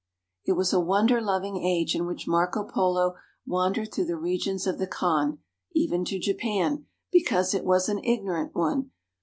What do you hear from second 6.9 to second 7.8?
because it